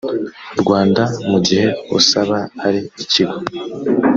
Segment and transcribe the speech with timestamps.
[0.61, 1.67] rwanda mu gihe
[1.97, 3.37] usaba ari ikigo